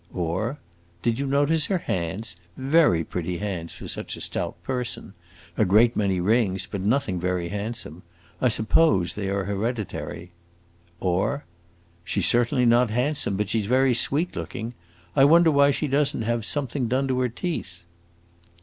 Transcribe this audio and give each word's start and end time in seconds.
Or, 0.13 0.57
"Did 1.03 1.19
you 1.19 1.27
notice 1.27 1.67
her 1.67 1.77
hands? 1.77 2.35
very 2.57 3.03
pretty 3.03 3.37
hands 3.37 3.75
for 3.75 3.87
such 3.87 4.17
a 4.17 4.21
stout 4.21 4.57
person. 4.63 5.13
A 5.57 5.63
great 5.63 5.95
many 5.95 6.19
rings, 6.19 6.65
but 6.71 6.81
nothing 6.81 7.19
very 7.19 7.49
handsome. 7.49 8.01
I 8.41 8.47
suppose 8.47 9.13
they 9.13 9.29
are 9.29 9.43
hereditary." 9.43 10.31
Or, 10.99 11.45
"She 12.03 12.19
's 12.21 12.27
certainly 12.29 12.65
not 12.65 12.89
handsome, 12.89 13.37
but 13.37 13.47
she 13.49 13.61
's 13.61 13.67
very 13.67 13.93
sweet 13.93 14.35
looking. 14.35 14.73
I 15.15 15.23
wonder 15.23 15.51
why 15.51 15.69
she 15.69 15.87
does 15.87 16.15
n't 16.17 16.23
have 16.23 16.45
something 16.45 16.87
done 16.87 17.07
to 17.07 17.19
her 17.19 17.29
teeth." 17.29 17.83